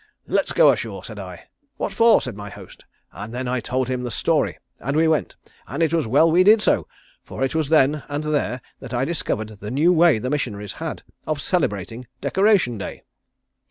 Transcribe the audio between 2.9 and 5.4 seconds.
and then I told him the story and we went,